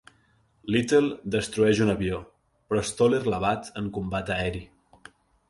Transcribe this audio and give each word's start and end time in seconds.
Little 0.77 1.11
destrueix 1.35 1.81
un 1.85 1.91
avió, 1.93 2.21
però 2.73 2.83
Stoller 2.93 3.21
l'abat 3.35 3.71
en 3.83 3.93
combat 4.01 4.35
aeri. 4.39 4.65